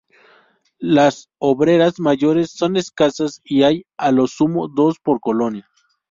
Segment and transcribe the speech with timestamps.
[0.79, 5.69] Las obreras mayores son escasas y hay a lo sumo dos por colonia.